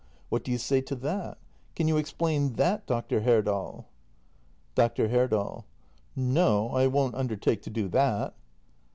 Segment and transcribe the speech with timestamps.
[0.29, 1.37] What do you say to that?
[1.75, 3.21] Can you explain that, Dr.
[3.21, 3.85] Herdal?
[4.73, 5.09] Dr.
[5.09, 5.67] Herdal.
[6.15, 8.33] No, I won't undertake to do that.